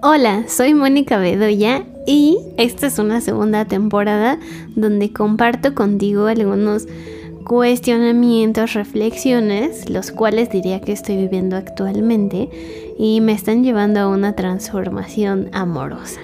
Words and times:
Hola, 0.00 0.44
soy 0.46 0.74
Mónica 0.74 1.18
Bedoya 1.18 1.84
y 2.06 2.38
esta 2.56 2.86
es 2.86 3.00
una 3.00 3.20
segunda 3.20 3.64
temporada 3.64 4.38
donde 4.76 5.12
comparto 5.12 5.74
contigo 5.74 6.26
algunos 6.26 6.86
cuestionamientos, 7.44 8.74
reflexiones, 8.74 9.90
los 9.90 10.12
cuales 10.12 10.50
diría 10.50 10.80
que 10.80 10.92
estoy 10.92 11.16
viviendo 11.16 11.56
actualmente 11.56 12.48
y 12.96 13.20
me 13.20 13.32
están 13.32 13.64
llevando 13.64 13.98
a 13.98 14.06
una 14.06 14.36
transformación 14.36 15.48
amorosa. 15.52 16.20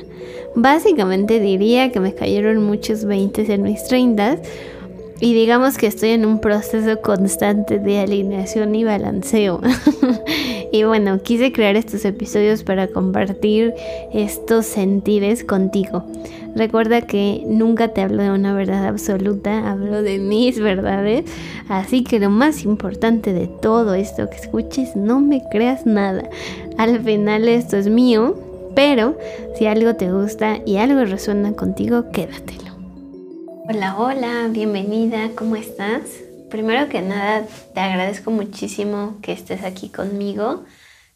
Básicamente 0.55 1.41
diría 1.41 1.91
que 1.91 1.99
me 1.99 2.15
cayeron 2.15 2.63
muchos 2.63 3.05
20 3.05 3.53
en 3.53 3.63
mis 3.63 3.83
30 3.89 4.39
y 5.19 5.35
digamos 5.35 5.79
que 5.79 5.89
estoy 5.89 6.11
en 6.11 6.27
un 6.27 6.41
proceso 6.41 7.01
constante 7.01 7.81
de 7.81 7.99
alineación 7.99 8.75
y 8.75 8.85
balanceo. 8.85 9.61
y 10.75 10.83
bueno, 10.83 11.23
quise 11.23 11.53
crear 11.53 11.77
estos 11.77 12.05
episodios 12.05 12.65
para 12.65 12.89
compartir 12.89 13.75
estos 14.13 14.67
sentires 14.67 15.45
contigo. 15.45 16.05
Recuerda 16.57 17.01
que 17.03 17.45
nunca 17.47 17.93
te 17.95 18.01
hablo 18.01 18.25
de 18.25 18.33
una 18.33 18.55
verdad 18.55 18.85
absoluta, 18.89 19.71
hablo 19.71 20.03
de 20.03 20.19
mis 20.19 20.59
verdades. 20.59 21.31
Así 21.69 22.03
que 22.03 22.19
lo 22.19 22.29
más 22.29 22.65
importante 22.65 23.33
de 23.33 23.47
todo 23.47 23.95
esto 23.95 24.29
que 24.29 24.35
escuches, 24.35 24.97
no 24.97 25.21
me 25.21 25.45
creas 25.49 25.87
nada. 25.87 26.29
Al 26.77 27.01
final 27.05 27.47
esto 27.47 27.77
es 27.77 27.87
mío, 27.87 28.35
pero 28.75 29.17
si 29.57 29.67
algo 29.67 29.95
te 29.95 30.11
gusta 30.11 30.59
y 30.67 30.79
algo 30.79 31.05
resuena 31.05 31.53
contigo, 31.53 32.11
quédatelo. 32.11 32.73
Hola, 33.69 33.97
hola, 33.97 34.49
bienvenida, 34.51 35.31
¿cómo 35.37 35.55
estás? 35.55 36.24
Primero 36.55 36.89
que 36.89 37.03
nada, 37.03 37.45
te 37.75 37.81
agradezco 37.81 38.31
muchísimo 38.31 39.19
que 39.23 39.33
estés 39.33 39.65
aquí 39.65 39.89
conmigo, 39.89 40.63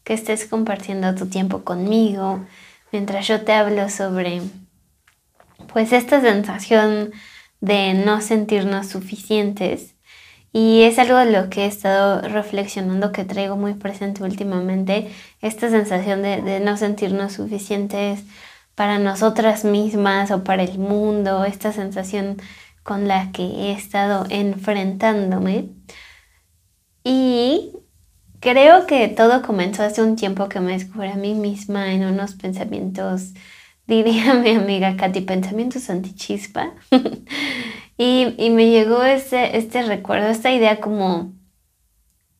que 0.03 0.13
estés 0.13 0.45
compartiendo 0.45 1.15
tu 1.15 1.27
tiempo 1.27 1.63
conmigo, 1.63 2.45
mientras 2.91 3.25
yo 3.25 3.45
te 3.45 3.53
hablo 3.53 3.89
sobre, 3.89 4.41
pues, 5.71 5.93
esta 5.93 6.19
sensación 6.19 7.13
de 7.61 7.93
no 7.93 8.19
sentirnos 8.19 8.87
suficientes. 8.87 9.95
Y 10.51 10.81
es 10.81 10.99
algo 10.99 11.15
de 11.15 11.31
lo 11.31 11.49
que 11.49 11.63
he 11.63 11.67
estado 11.67 12.19
reflexionando, 12.19 13.13
que 13.13 13.23
traigo 13.23 13.55
muy 13.55 13.75
presente 13.75 14.25
últimamente, 14.25 15.09
esta 15.39 15.69
sensación 15.69 16.21
de, 16.21 16.41
de 16.41 16.59
no 16.59 16.75
sentirnos 16.75 17.31
suficientes 17.31 18.25
para 18.75 18.99
nosotras 18.99 19.63
mismas 19.63 20.31
o 20.31 20.43
para 20.43 20.63
el 20.63 20.79
mundo, 20.79 21.45
esta 21.45 21.71
sensación 21.71 22.41
con 22.89 23.07
la 23.07 23.31
que 23.31 23.43
he 23.43 23.71
estado 23.71 24.25
enfrentándome. 24.31 25.69
Y 27.03 27.73
creo 28.39 28.87
que 28.87 29.07
todo 29.09 29.43
comenzó 29.43 29.83
hace 29.83 30.01
un 30.01 30.15
tiempo 30.15 30.49
que 30.49 30.59
me 30.59 30.71
descubrí 30.71 31.09
a 31.09 31.15
mí 31.15 31.35
misma 31.35 31.93
en 31.93 32.03
unos 32.03 32.33
pensamientos, 32.33 33.35
diría 33.85 34.33
mi 34.33 34.55
amiga 34.55 34.97
Katy, 34.97 35.21
pensamientos 35.21 35.91
antichispa. 35.91 36.73
y, 37.95 38.33
y 38.39 38.49
me 38.49 38.71
llegó 38.71 39.03
este, 39.03 39.55
este 39.55 39.83
recuerdo, 39.83 40.29
esta 40.29 40.51
idea 40.51 40.79
como 40.81 41.31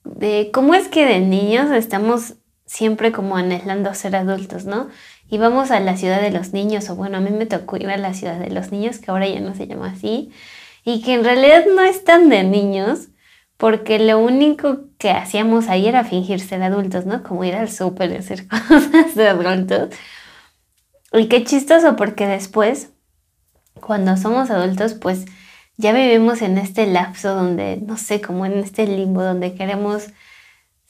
de 0.04 0.50
cómo 0.52 0.74
es 0.74 0.88
que 0.88 1.06
de 1.06 1.20
niños 1.20 1.70
estamos 1.70 2.34
siempre 2.70 3.12
como 3.12 3.36
anhelando 3.36 3.94
ser 3.94 4.16
adultos, 4.16 4.64
¿no? 4.64 4.88
íbamos 5.30 5.72
a 5.72 5.80
la 5.80 5.96
ciudad 5.96 6.22
de 6.22 6.32
los 6.32 6.54
niños, 6.54 6.90
o 6.90 6.96
bueno, 6.96 7.18
a 7.18 7.22
mí 7.22 7.30
me 7.30 7.46
tocó 7.46 7.78
ir 7.78 7.90
a 7.90 7.98
la 7.98 8.14
ciudad 8.14 8.40
de 8.40 8.50
los 8.50 8.72
niños, 8.72 8.98
que 8.98 9.12
ahora 9.12 9.28
ya 9.28 9.40
no 9.40 9.56
se 9.56 9.68
llama 9.68 9.92
así, 9.92 10.32
y 10.84 11.02
que 11.02 11.14
en 11.14 11.24
realidad 11.24 11.66
no 11.74 11.82
es 11.82 12.04
tan 12.04 12.30
de 12.30 12.44
niños, 12.44 13.10
porque 13.58 14.00
lo 14.00 14.20
único 14.20 14.86
que 14.98 15.12
hacíamos 15.12 15.68
ahí 15.68 15.88
era 15.88 16.04
fingir 16.04 16.40
ser 16.40 16.64
adultos, 16.64 17.06
¿no? 17.06 17.24
Como 17.24 17.44
ir 17.44 17.56
al 17.56 17.70
súper 17.70 18.12
y 18.12 18.16
hacer 18.16 18.48
cosas 18.48 19.16
de 19.16 19.28
adultos. 19.28 19.90
Y 21.12 21.28
qué 21.28 21.44
chistoso, 21.44 21.96
porque 21.96 22.26
después, 22.26 22.92
cuando 23.82 24.16
somos 24.18 24.50
adultos, 24.50 24.94
pues 24.94 25.26
ya 25.78 25.92
vivimos 25.94 26.42
en 26.42 26.58
este 26.58 26.88
lapso 26.88 27.36
donde, 27.36 27.78
no 27.78 27.98
sé, 27.98 28.22
como 28.22 28.46
en 28.46 28.60
este 28.60 28.88
limbo 28.88 29.24
donde 29.24 29.54
queremos 29.54 30.08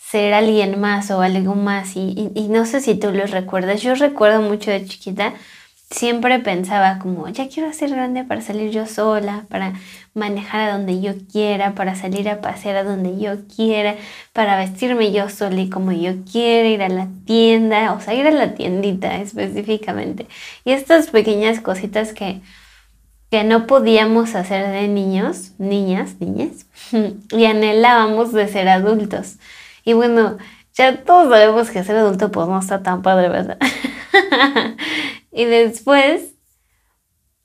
ser 0.10 0.34
alguien 0.34 0.80
más 0.80 1.12
o 1.12 1.22
algo 1.22 1.56
más. 1.56 1.96
Y, 1.96 2.48
no 2.50 2.66
sé 2.66 2.82
si 2.82 2.96
tú 2.96 3.12
lo 3.12 3.26
recuerdas. 3.28 3.82
Yo 3.82 3.94
recuerdo 3.96 4.42
mucho 4.42 4.72
de 4.72 4.86
chiquita, 4.86 5.34
siempre 5.92 6.40
pensaba 6.40 7.00
como, 7.00 7.28
ya 7.30 7.48
quiero 7.48 7.72
ser 7.74 7.92
grande 7.92 8.24
para 8.24 8.42
salir 8.42 8.72
yo 8.72 8.88
sola, 8.88 9.46
para 9.50 9.74
manejar 10.16 10.62
a 10.62 10.74
donde 10.74 11.02
yo 11.02 11.14
quiera, 11.32 11.76
para 11.76 11.96
salir 11.96 12.28
a 12.30 12.42
pasear 12.42 12.78
a 12.78 12.84
donde 12.84 13.20
yo 13.20 13.48
quiera, 13.56 13.96
para 14.34 14.58
vestirme 14.58 15.12
yo 15.12 15.30
sola 15.30 15.62
y 15.62 15.70
como 15.70 15.92
yo 15.92 16.14
quiera, 16.32 16.68
ir 16.68 16.82
a 16.84 16.90
la 16.90 17.08
tienda, 17.26 17.94
o 17.94 18.02
sea, 18.02 18.14
ir 18.16 18.26
a 18.28 18.32
la 18.32 18.56
tiendita 18.56 19.16
específicamente. 19.18 20.28
Y 20.66 20.72
estas 20.72 21.08
pequeñas 21.08 21.60
cositas 21.60 22.14
que, 22.14 22.42
que 23.30 23.44
no 23.44 23.68
podíamos 23.68 24.34
hacer 24.36 24.70
de 24.70 24.88
niños, 24.88 25.52
niñas, 25.60 26.16
niñas, 26.20 26.66
y 27.32 27.46
anhelábamos 27.46 28.34
de 28.34 28.48
ser 28.48 28.70
adultos. 28.70 29.38
Y 29.84 29.94
bueno, 29.94 30.38
ya 30.74 31.04
todos 31.04 31.30
sabemos 31.30 31.70
que 31.70 31.84
ser 31.84 31.98
adulto 31.98 32.32
pues 32.32 32.48
no 32.48 32.60
está 32.60 32.82
tan 32.84 33.02
padre, 33.02 33.30
¿verdad? 33.30 33.58
y 35.32 35.46
después, 35.46 36.36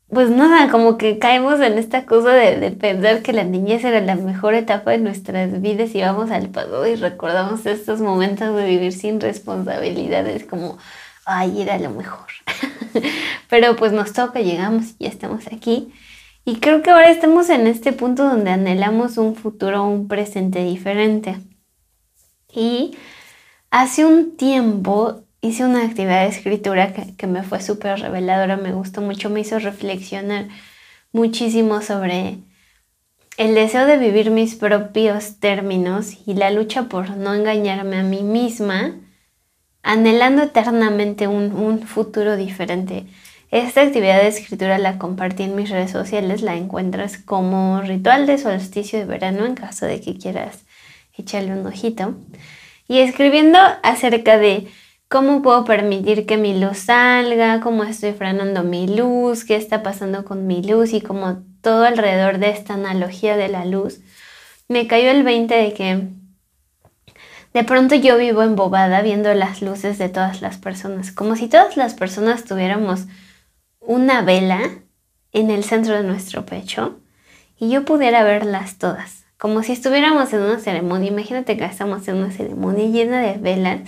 pues 0.08 0.30
nada, 0.30 0.70
como 0.70 0.98
que 0.98 1.18
caemos 1.18 1.60
en 1.60 1.78
esta 1.78 2.06
cosa 2.06 2.32
de, 2.32 2.70
pensar 2.70 3.22
que 3.22 3.32
la 3.32 3.42
niñez 3.42 3.84
era 3.84 4.00
la 4.00 4.14
mejor 4.14 4.54
etapa 4.54 4.92
de 4.92 4.98
nuestras 4.98 5.60
vidas 5.60 5.94
y 5.94 6.00
vamos 6.00 6.30
al 6.30 6.48
pasado 6.50 6.86
y 6.86 6.94
recordamos 6.94 7.66
estos 7.66 8.00
momentos 8.00 8.54
de 8.56 8.66
vivir 8.66 8.92
sin 8.92 9.20
responsabilidades 9.20 10.44
como, 10.44 10.78
ay, 11.26 11.62
era 11.62 11.78
lo 11.78 11.90
mejor. 11.90 12.28
Pero 13.50 13.74
pues 13.74 13.92
nos 13.92 14.12
toca, 14.12 14.40
llegamos 14.40 14.94
y 14.98 15.04
ya 15.04 15.08
estamos 15.08 15.46
aquí. 15.48 15.92
Y 16.44 16.60
creo 16.60 16.82
que 16.82 16.90
ahora 16.90 17.10
estamos 17.10 17.48
en 17.48 17.66
este 17.66 17.92
punto 17.92 18.22
donde 18.22 18.50
anhelamos 18.50 19.16
un 19.16 19.34
futuro, 19.34 19.84
un 19.84 20.08
presente 20.08 20.62
diferente. 20.62 21.36
Y 22.54 22.96
hace 23.70 24.04
un 24.04 24.36
tiempo 24.36 25.24
hice 25.40 25.64
una 25.64 25.84
actividad 25.84 26.22
de 26.22 26.28
escritura 26.28 26.94
que, 26.94 27.26
me 27.26 27.42
fue 27.42 27.60
súper 27.60 28.00
reveladora, 28.00 28.56
me 28.56 28.72
gustó 28.72 29.02
mucho, 29.02 29.28
me 29.28 29.40
hizo 29.40 29.58
reflexionar 29.58 30.48
muchísimo 31.12 31.82
sobre 31.82 32.38
el 33.36 33.54
deseo 33.54 33.84
de 33.86 33.98
vivir 33.98 34.30
mis 34.30 34.54
propios 34.54 35.40
términos 35.40 36.16
y 36.26 36.34
la 36.34 36.50
lucha 36.50 36.84
por 36.84 37.16
no 37.16 37.34
engañarme 37.34 37.98
a 37.98 38.02
mí 38.02 38.22
misma, 38.22 38.94
anhelando 39.82 40.44
eternamente 40.44 41.28
un, 41.28 41.82
futuro 41.82 42.36
diferente. 42.36 43.06
Esta 43.50 43.82
actividad 43.82 44.22
de 44.22 44.28
escritura 44.28 44.78
la 44.78 44.98
compartí 44.98 45.42
en 45.42 45.56
mis 45.56 45.68
redes 45.68 45.90
sociales, 45.90 46.40
la 46.40 46.56
encuentras 46.56 47.18
como 47.18 47.82
ritual 47.82 48.26
de 48.26 48.38
solsticio 48.38 48.98
de 48.98 49.04
verano 49.04 49.44
en 49.44 49.54
caso 49.54 49.84
de 49.84 50.00
que 50.00 50.16
quieras 50.16 50.63
echarle 51.16 51.52
un 51.52 51.66
ojito. 51.66 52.14
Y 52.88 52.98
escribiendo 52.98 53.58
acerca 53.82 54.36
de 54.38 54.68
cómo 55.08 55.42
puedo 55.42 55.64
permitir 55.64 56.26
que 56.26 56.36
mi 56.36 56.58
luz 56.58 56.78
salga, 56.78 57.60
cómo 57.60 57.84
estoy 57.84 58.12
frenando 58.12 58.62
mi 58.62 58.86
luz, 58.86 59.44
qué 59.44 59.56
está 59.56 59.82
pasando 59.82 60.24
con 60.24 60.46
mi 60.46 60.62
luz 60.62 60.92
y 60.92 61.00
como 61.00 61.42
todo 61.60 61.84
alrededor 61.84 62.38
de 62.38 62.50
esta 62.50 62.74
analogía 62.74 63.36
de 63.36 63.48
la 63.48 63.64
luz, 63.64 64.00
me 64.68 64.86
cayó 64.86 65.10
el 65.10 65.22
20 65.22 65.54
de 65.54 65.72
que 65.72 66.08
de 67.54 67.64
pronto 67.64 67.94
yo 67.94 68.18
vivo 68.18 68.42
embobada 68.42 69.00
viendo 69.02 69.32
las 69.34 69.62
luces 69.62 69.98
de 69.98 70.08
todas 70.08 70.42
las 70.42 70.58
personas, 70.58 71.12
como 71.12 71.36
si 71.36 71.48
todas 71.48 71.76
las 71.76 71.94
personas 71.94 72.44
tuviéramos 72.44 73.06
una 73.80 74.22
vela 74.22 74.60
en 75.32 75.50
el 75.50 75.64
centro 75.64 75.94
de 75.94 76.02
nuestro 76.02 76.44
pecho 76.44 76.98
y 77.56 77.70
yo 77.70 77.84
pudiera 77.84 78.24
verlas 78.24 78.78
todas 78.78 79.23
como 79.44 79.62
si 79.62 79.72
estuviéramos 79.72 80.32
en 80.32 80.40
una 80.40 80.58
ceremonia. 80.58 81.10
Imagínate 81.10 81.58
que 81.58 81.66
estamos 81.66 82.08
en 82.08 82.16
una 82.16 82.30
ceremonia 82.30 82.86
llena 82.86 83.20
de 83.20 83.34
velas 83.34 83.80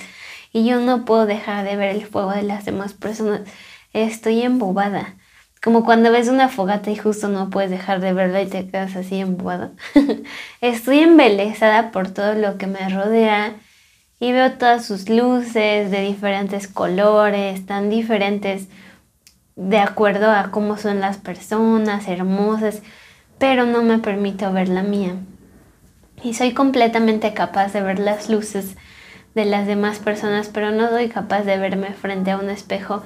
y 0.53 0.67
yo 0.67 0.81
no 0.81 1.07
puedo 1.07 1.25
dejar 1.25 1.65
de 1.65 1.77
ver 1.77 1.97
el 1.97 2.05
fuego 2.05 2.31
de 2.33 2.43
las 2.43 2.67
demás 2.67 2.93
personas. 2.93 3.41
Estoy 3.95 4.43
embobada. 4.43 5.15
Como 5.65 5.83
cuando 5.83 6.13
ves 6.13 6.29
una 6.29 6.51
fogata 6.51 6.91
y 6.91 6.97
justo 6.97 7.29
no 7.29 7.49
puedes 7.49 7.71
dejar 7.71 8.01
de 8.01 8.13
verla 8.13 8.43
y 8.43 8.49
te 8.49 8.69
quedas 8.69 8.97
así 8.97 9.19
embobada. 9.19 9.71
Estoy 10.61 10.99
embelesada 10.99 11.91
por 11.91 12.11
todo 12.11 12.35
lo 12.35 12.59
que 12.59 12.67
me 12.67 12.91
rodea 12.91 13.55
y 14.21 14.33
veo 14.33 14.59
todas 14.59 14.85
sus 14.85 15.09
luces 15.09 15.91
de 15.91 16.03
diferentes 16.03 16.69
colores, 16.69 17.65
tan 17.65 17.89
diferentes 17.89 18.69
de 19.55 19.79
acuerdo 19.79 20.31
a 20.31 20.51
cómo 20.51 20.77
son 20.77 21.01
las 21.01 21.17
personas, 21.17 22.09
hermosas, 22.09 22.83
pero 23.39 23.65
no 23.65 23.83
me 23.83 23.97
permito 23.97 24.53
ver 24.53 24.69
la 24.69 24.83
mía 24.83 25.15
y 26.23 26.35
soy 26.35 26.53
completamente 26.53 27.35
capaz 27.35 27.73
de 27.73 27.83
ver 27.83 27.99
las 27.99 28.29
luces 28.29 28.77
de 29.35 29.45
las 29.45 29.67
demás 29.67 29.99
personas, 29.99 30.49
pero 30.49 30.71
no 30.71 30.89
soy 30.89 31.09
capaz 31.09 31.43
de 31.43 31.59
verme 31.59 31.93
frente 31.93 32.31
a 32.31 32.39
un 32.39 32.49
espejo 32.49 33.03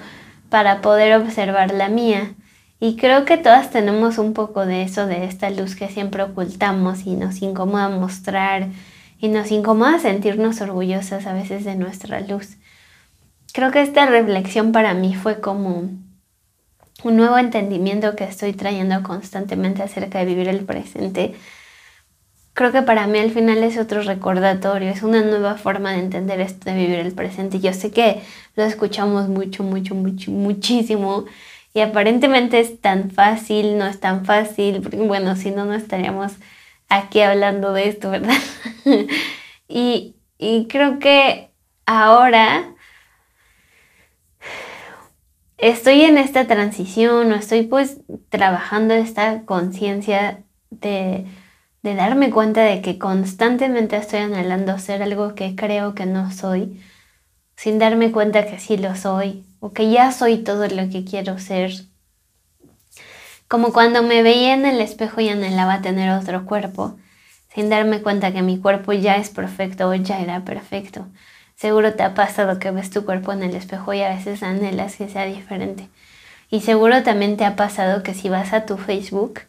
para 0.49 0.81
poder 0.81 1.17
observar 1.17 1.73
la 1.73 1.89
mía. 1.89 2.35
Y 2.79 2.97
creo 2.97 3.25
que 3.25 3.37
todas 3.37 3.71
tenemos 3.71 4.17
un 4.17 4.33
poco 4.33 4.65
de 4.65 4.83
eso, 4.83 5.07
de 5.07 5.25
esta 5.25 5.51
luz 5.51 5.75
que 5.75 5.89
siempre 5.89 6.23
ocultamos 6.23 7.07
y 7.07 7.15
nos 7.15 7.43
incomoda 7.43 7.89
mostrar 7.89 8.69
y 9.19 9.29
nos 9.29 9.51
incomoda 9.51 9.99
sentirnos 9.99 10.61
orgullosas 10.61 11.27
a 11.27 11.35
veces 11.35 11.65
de 11.65 11.77
nuestra 11.77 12.21
luz. 12.21 12.57
creo 13.53 13.71
que 13.73 13.83
esta 13.83 14.07
reflexión 14.07 14.73
para 14.73 14.95
mí 14.95 15.15
fue 15.15 15.41
como 15.41 15.91
un 17.03 17.17
nuevo 17.17 17.37
entendimiento 17.37 18.15
que 18.15 18.25
estoy 18.25 18.53
trayendo 18.53 19.03
constantemente 19.03 19.83
acerca 19.83 20.21
de 20.21 20.27
vivir 20.27 20.49
el 20.49 20.65
presente. 20.65 21.35
Creo 22.55 22.73
que 22.73 22.83
para 22.83 23.07
mí 23.07 23.19
al 23.19 23.31
final 23.31 23.63
es 23.63 23.79
otro 23.79 24.03
recordatorio, 24.03 24.91
es 24.91 25.03
una 25.03 25.23
nueva 25.23 25.57
forma 25.57 25.93
de 25.93 26.01
entender 26.01 26.41
esto 26.41 26.71
de 26.71 26.77
vivir 26.77 26.99
el 26.99 27.13
presente. 27.13 27.61
Yo 27.61 27.73
sé 27.73 27.91
que 27.91 28.23
lo 28.57 28.65
escuchamos 28.65 29.29
mucho, 29.29 29.63
mucho, 29.63 29.95
mucho, 29.95 30.31
muchísimo 30.31 31.25
y 31.73 31.81
aparentemente 31.81 32.61
es 32.61 32.81
tan 32.81 33.11
fácil, 33.11 33.79
no 33.79 33.87
es 33.87 34.01
tan 34.01 34.25
fácil, 34.25 34.83
porque 34.83 34.99
bueno, 34.99 35.37
si 35.37 35.51
no, 35.53 35.65
no 35.65 35.75
estaríamos 35.75 36.33
aquí 36.89 37.21
hablando 37.21 37.73
de 37.73 37.89
esto, 37.89 38.11
¿verdad? 38.11 38.37
y, 39.69 40.17
y 40.39 40.67
creo 40.69 40.99
que 40.99 41.51
ahora 41.87 42.75
estoy 45.59 46.03
en 46.03 46.19
esta 46.19 46.47
transición 46.47 47.33
o 47.33 47.37
estoy 47.37 47.63
pues 47.65 48.01
trabajando 48.29 48.95
esta 48.95 49.45
conciencia 49.45 50.43
de, 50.71 51.27
de, 51.83 51.95
darme 51.95 52.31
cuenta 52.31 52.63
de 52.63 52.83
que 52.83 52.99
constantemente 52.99 53.97
estoy 53.97 54.21
anhelando 54.21 54.79
ser 54.79 55.03
algo 55.03 55.35
que 55.35 55.57
creo 55.57 55.95
que 55.95 56.07
no 56.07 56.31
soy, 56.33 56.83
sin 57.57 57.79
darme 57.79 58.13
cuenta 58.13 58.47
que 58.47 58.59
sí 58.59 58.77
lo 58.77 58.97
soy 58.97 59.45
o 59.61 59.73
que 59.73 59.91
ya 59.91 60.13
soy 60.13 60.39
todo 60.39 60.67
lo 60.69 60.89
que 60.91 61.05
quiero 61.05 61.39
ser. 61.39 61.73
Como 63.49 63.73
cuando 63.73 64.03
me 64.03 64.23
veía 64.23 64.55
en 64.55 64.65
el 64.65 64.81
espejo 64.81 65.21
y 65.21 65.29
anhelaba 65.29 65.83
tener 65.83 66.11
otro 66.11 66.47
cuerpo, 66.47 66.97
sin 67.55 67.69
darme 67.69 68.01
cuenta 68.01 68.33
que 68.33 68.43
mi 68.43 68.59
cuerpo 68.59 68.93
ya 68.93 69.17
es 69.17 69.29
perfecto 69.29 69.89
o 69.89 69.95
ya 69.95 70.21
era 70.21 70.45
perfecto. 70.45 71.07
Seguro 71.57 71.95
te 71.95 72.03
ha 72.03 72.15
pasado 72.15 72.59
que 72.59 72.71
ves 72.71 72.91
tu 72.91 73.05
cuerpo 73.05 73.33
en 73.33 73.43
el 73.43 73.55
espejo 73.55 73.93
y 73.93 74.01
a 74.01 74.09
veces 74.09 74.43
anhelas 74.43 74.97
que 74.97 75.09
sea 75.09 75.27
diferente. 75.27 75.89
Y 76.51 76.61
seguro 76.61 77.03
también 77.03 77.37
te 77.37 77.45
ha 77.45 77.57
pasado 77.57 78.03
que 78.03 78.15
si 78.15 78.29
vas 78.29 78.53
a 78.53 78.67
tu 78.67 78.79
Facebook 78.79 79.41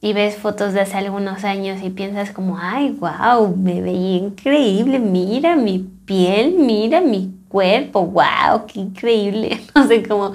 y 0.00 0.12
ves 0.12 0.36
fotos 0.36 0.72
de 0.72 0.80
hace 0.80 0.98
algunos 0.98 1.44
años 1.44 1.80
y 1.82 1.90
piensas 1.90 2.30
como, 2.30 2.58
ay, 2.58 2.96
wow, 3.00 3.56
me 3.56 3.80
veía 3.80 4.18
increíble, 4.18 4.98
mira 4.98 5.56
mi 5.56 5.78
piel, 6.04 6.54
mira 6.58 7.00
mi 7.00 7.32
cuerpo, 7.48 8.04
wow, 8.06 8.66
qué 8.66 8.80
increíble. 8.80 9.60
No 9.74 9.86
sé 9.86 10.02
cómo, 10.02 10.32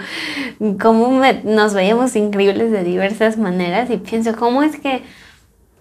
cómo 0.82 1.22
nos 1.44 1.74
veíamos 1.74 2.16
increíbles 2.16 2.72
de 2.72 2.84
diversas 2.84 3.38
maneras 3.38 3.90
y 3.90 3.98
pienso, 3.98 4.36
¿cómo 4.36 4.64
es 4.64 4.80
que... 4.80 5.04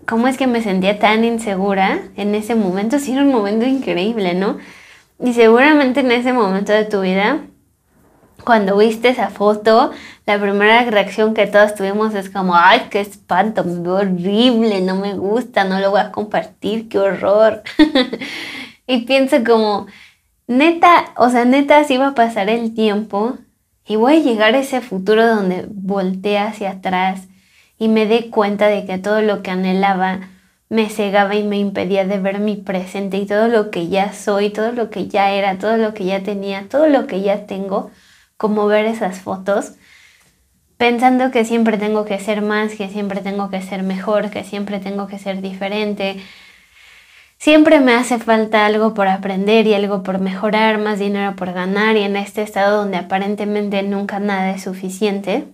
¿Cómo 0.06 0.26
es 0.26 0.36
que 0.36 0.48
me 0.48 0.60
sentía 0.60 0.98
tan 0.98 1.24
insegura 1.24 2.00
en 2.16 2.34
ese 2.34 2.56
momento? 2.56 2.98
Sí, 2.98 3.12
era 3.12 3.22
un 3.22 3.30
momento 3.30 3.64
increíble, 3.64 4.34
¿no? 4.34 4.56
Y 5.22 5.34
seguramente 5.34 6.00
en 6.00 6.10
ese 6.10 6.32
momento 6.32 6.72
de 6.72 6.84
tu 6.84 7.02
vida, 7.02 7.42
cuando 8.50 8.78
viste 8.78 9.10
esa 9.10 9.30
foto, 9.30 9.92
la 10.26 10.40
primera 10.40 10.82
reacción 10.82 11.34
que 11.34 11.46
todos 11.46 11.76
tuvimos 11.76 12.16
es 12.16 12.30
como, 12.30 12.56
ay, 12.56 12.88
qué 12.90 12.98
espanto, 12.98 13.62
me 13.62 13.78
veo 13.78 13.94
horrible, 13.94 14.80
no 14.80 14.96
me 14.96 15.14
gusta, 15.14 15.62
no 15.62 15.78
lo 15.78 15.92
voy 15.92 16.00
a 16.00 16.10
compartir, 16.10 16.88
qué 16.88 16.98
horror. 16.98 17.62
y 18.88 19.02
pienso 19.02 19.44
como, 19.44 19.86
neta, 20.48 21.12
o 21.16 21.30
sea, 21.30 21.44
neta, 21.44 21.78
así 21.78 21.96
va 21.96 22.08
a 22.08 22.14
pasar 22.16 22.50
el 22.50 22.74
tiempo 22.74 23.38
y 23.86 23.94
voy 23.94 24.16
a 24.16 24.20
llegar 24.20 24.56
a 24.56 24.58
ese 24.58 24.80
futuro 24.80 25.24
donde 25.24 25.66
volteé 25.70 26.38
hacia 26.38 26.70
atrás 26.70 27.28
y 27.78 27.86
me 27.86 28.04
dé 28.06 28.30
cuenta 28.30 28.66
de 28.66 28.84
que 28.84 28.98
todo 28.98 29.22
lo 29.22 29.44
que 29.44 29.52
anhelaba 29.52 30.22
me 30.68 30.88
cegaba 30.88 31.36
y 31.36 31.44
me 31.44 31.58
impedía 31.60 32.04
de 32.04 32.18
ver 32.18 32.40
mi 32.40 32.56
presente 32.56 33.16
y 33.16 33.26
todo 33.26 33.46
lo 33.46 33.70
que 33.70 33.86
ya 33.86 34.12
soy, 34.12 34.50
todo 34.50 34.72
lo 34.72 34.90
que 34.90 35.06
ya 35.06 35.30
era, 35.30 35.56
todo 35.56 35.76
lo 35.76 35.94
que 35.94 36.04
ya 36.04 36.24
tenía, 36.24 36.66
todo 36.68 36.88
lo 36.88 37.06
que 37.06 37.20
ya 37.20 37.46
tengo, 37.46 37.92
como 38.40 38.66
ver 38.66 38.86
esas 38.86 39.20
fotos, 39.20 39.74
pensando 40.78 41.30
que 41.30 41.44
siempre 41.44 41.76
tengo 41.76 42.06
que 42.06 42.18
ser 42.18 42.40
más, 42.40 42.74
que 42.74 42.88
siempre 42.88 43.20
tengo 43.20 43.50
que 43.50 43.60
ser 43.60 43.82
mejor, 43.82 44.30
que 44.30 44.44
siempre 44.44 44.78
tengo 44.80 45.08
que 45.08 45.18
ser 45.18 45.42
diferente. 45.42 46.16
Siempre 47.36 47.80
me 47.80 47.92
hace 47.92 48.18
falta 48.18 48.64
algo 48.64 48.94
por 48.94 49.08
aprender 49.08 49.66
y 49.66 49.74
algo 49.74 50.02
por 50.02 50.20
mejorar, 50.20 50.78
más 50.78 50.98
dinero 50.98 51.36
por 51.36 51.52
ganar 51.52 51.98
y 51.98 52.00
en 52.00 52.16
este 52.16 52.40
estado 52.40 52.78
donde 52.78 52.96
aparentemente 52.96 53.82
nunca 53.82 54.20
nada 54.20 54.52
es 54.52 54.62
suficiente. 54.62 55.44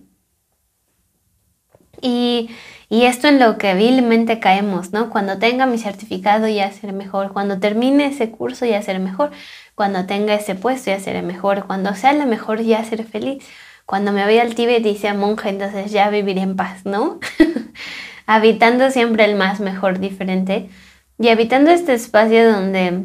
Y 2.01 2.49
y 2.89 3.03
esto 3.03 3.27
en 3.27 3.39
lo 3.39 3.57
que 3.57 3.73
vilmente 3.73 4.39
caemos, 4.39 4.93
¿no? 4.93 5.09
Cuando 5.09 5.39
tenga 5.39 5.65
mi 5.65 5.77
certificado 5.77 6.47
ya 6.47 6.71
seré 6.71 6.93
mejor, 6.93 7.33
cuando 7.33 7.59
termine 7.59 8.05
ese 8.07 8.31
curso 8.31 8.65
ya 8.65 8.81
seré 8.81 8.99
mejor, 8.99 9.31
cuando 9.77 10.07
tenga 10.07 10.33
ese 10.33 10.55
puesto 10.55 10.89
ya 10.89 10.99
seré 10.99 11.21
mejor, 11.21 11.67
cuando 11.67 11.93
sea 11.93 12.11
la 12.11 12.25
mejor 12.25 12.63
ya 12.63 12.83
seré 12.83 13.03
feliz, 13.03 13.45
cuando 13.85 14.11
me 14.11 14.25
vaya 14.25 14.41
al 14.41 14.55
Tíbet 14.55 14.83
y 14.83 14.97
sea 14.97 15.13
monja 15.13 15.49
entonces 15.49 15.91
ya 15.91 16.09
viviré 16.09 16.41
en 16.41 16.55
paz, 16.55 16.83
¿no? 16.83 17.19
habitando 18.25 18.89
siempre 18.89 19.23
el 19.25 19.35
más 19.35 19.59
mejor 19.59 19.99
diferente 19.99 20.71
y 21.19 21.27
habitando 21.27 21.69
este 21.69 21.93
espacio 21.93 22.51
donde 22.51 23.03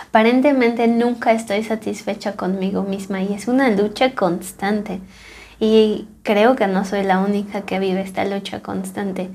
aparentemente 0.00 0.88
nunca 0.88 1.32
estoy 1.32 1.62
satisfecha 1.62 2.36
conmigo 2.36 2.82
misma 2.82 3.20
y 3.20 3.34
es 3.34 3.46
una 3.46 3.68
lucha 3.68 4.14
constante. 4.14 5.00
Y 5.58 6.08
creo 6.22 6.56
que 6.56 6.68
no 6.68 6.86
soy 6.86 7.02
la 7.02 7.18
única 7.18 7.66
que 7.66 7.78
vive 7.78 8.00
esta 8.00 8.24
lucha 8.24 8.62
constante. 8.62 9.28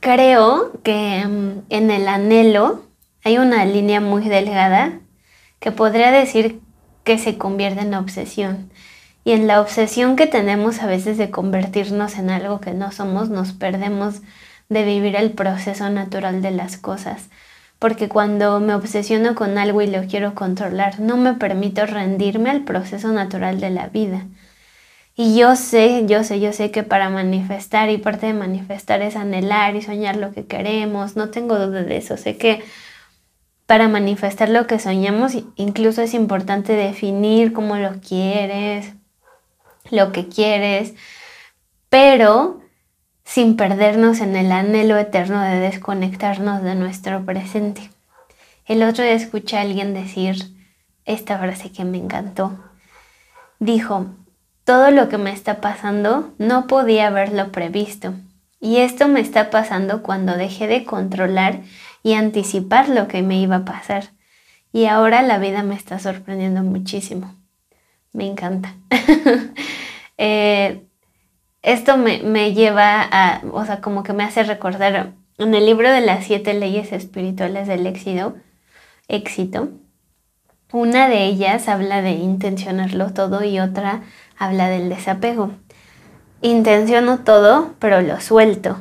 Creo 0.00 0.72
que 0.82 1.22
mm, 1.26 1.64
en 1.68 1.90
el 1.90 2.08
anhelo 2.08 2.91
hay 3.24 3.38
una 3.38 3.64
línea 3.64 4.00
muy 4.00 4.28
delgada 4.28 5.00
que 5.60 5.72
podría 5.72 6.10
decir 6.10 6.60
que 7.04 7.18
se 7.18 7.38
convierte 7.38 7.82
en 7.82 7.94
obsesión. 7.94 8.70
Y 9.24 9.32
en 9.32 9.46
la 9.46 9.60
obsesión 9.60 10.16
que 10.16 10.26
tenemos 10.26 10.82
a 10.82 10.86
veces 10.86 11.18
de 11.18 11.30
convertirnos 11.30 12.18
en 12.18 12.30
algo 12.30 12.60
que 12.60 12.74
no 12.74 12.90
somos, 12.90 13.28
nos 13.28 13.52
perdemos 13.52 14.22
de 14.68 14.84
vivir 14.84 15.16
el 15.16 15.32
proceso 15.32 15.88
natural 15.90 16.42
de 16.42 16.50
las 16.50 16.76
cosas 16.76 17.28
porque 17.82 18.08
cuando 18.08 18.60
me 18.60 18.76
obsesiono 18.76 19.34
con 19.34 19.58
algo 19.58 19.82
y 19.82 19.88
lo 19.88 20.06
quiero 20.06 20.36
controlar, 20.36 21.00
no 21.00 21.16
me 21.16 21.34
permito 21.34 21.84
rendirme 21.84 22.48
al 22.48 22.62
proceso 22.62 23.08
natural 23.08 23.58
de 23.58 23.70
la 23.70 23.88
vida. 23.88 24.24
Y 25.16 25.36
yo 25.36 25.56
sé, 25.56 26.04
yo 26.06 26.22
sé, 26.22 26.38
yo 26.38 26.52
sé 26.52 26.70
que 26.70 26.84
para 26.84 27.10
manifestar 27.10 27.90
y 27.90 27.98
parte 27.98 28.26
de 28.26 28.34
manifestar 28.34 29.02
es 29.02 29.16
anhelar 29.16 29.74
y 29.74 29.82
soñar 29.82 30.14
lo 30.14 30.30
que 30.30 30.46
queremos, 30.46 31.16
no 31.16 31.30
tengo 31.30 31.58
duda 31.58 31.82
de 31.82 31.96
eso, 31.96 32.16
sé 32.16 32.36
que 32.36 32.62
para 33.66 33.88
manifestar 33.88 34.48
lo 34.48 34.66
que 34.66 34.78
soñamos 34.78 35.32
incluso 35.56 36.02
es 36.02 36.14
importante 36.14 36.74
definir 36.74 37.52
cómo 37.52 37.76
lo 37.76 38.00
quieres, 38.00 38.92
lo 39.90 40.12
que 40.12 40.28
quieres, 40.28 40.94
pero 41.88 42.60
sin 43.24 43.56
perdernos 43.56 44.20
en 44.20 44.36
el 44.36 44.52
anhelo 44.52 44.98
eterno 44.98 45.40
de 45.42 45.58
desconectarnos 45.58 46.62
de 46.62 46.74
nuestro 46.74 47.24
presente. 47.24 47.90
El 48.66 48.82
otro 48.82 49.04
día 49.04 49.14
escuché 49.14 49.56
a 49.56 49.62
alguien 49.62 49.94
decir 49.94 50.36
esta 51.04 51.38
frase 51.38 51.72
que 51.72 51.84
me 51.84 51.98
encantó. 51.98 52.58
Dijo, 53.58 54.06
todo 54.64 54.90
lo 54.90 55.08
que 55.08 55.18
me 55.18 55.32
está 55.32 55.60
pasando 55.60 56.32
no 56.38 56.66
podía 56.66 57.08
haberlo 57.08 57.52
previsto. 57.52 58.14
Y 58.60 58.78
esto 58.78 59.08
me 59.08 59.20
está 59.20 59.50
pasando 59.50 60.02
cuando 60.02 60.36
dejé 60.36 60.68
de 60.68 60.84
controlar 60.84 61.60
y 62.02 62.14
anticipar 62.14 62.88
lo 62.88 63.08
que 63.08 63.22
me 63.22 63.40
iba 63.40 63.56
a 63.56 63.64
pasar. 63.64 64.10
Y 64.72 64.86
ahora 64.86 65.22
la 65.22 65.38
vida 65.38 65.62
me 65.62 65.74
está 65.74 65.98
sorprendiendo 65.98 66.62
muchísimo. 66.62 67.34
Me 68.12 68.26
encanta. 68.26 68.74
eh, 70.18 70.86
esto 71.62 71.96
me, 71.96 72.54
lleva 72.54 73.02
a, 73.02 73.42
o 73.52 73.64
sea, 73.64 73.80
como 73.80 74.02
que 74.02 74.12
me 74.12 74.24
hace 74.24 74.42
recordar 74.42 75.12
en 75.38 75.54
el 75.54 75.66
libro 75.66 75.90
de 75.90 76.00
las 76.00 76.24
siete 76.24 76.54
leyes 76.54 76.92
espirituales 76.92 77.68
del 77.68 77.86
éxito, 77.86 78.34
éxito, 79.08 79.68
una 80.72 81.08
de 81.08 81.26
ellas 81.26 81.68
habla 81.68 82.00
de 82.00 82.12
intencionarlo 82.12 83.12
todo 83.12 83.44
y 83.44 83.60
otra 83.60 84.00
habla 84.38 84.68
del 84.68 84.88
desapego. 84.88 85.50
Intenciono 86.40 87.18
todo, 87.18 87.74
pero 87.78 88.00
lo 88.00 88.18
suelto. 88.20 88.80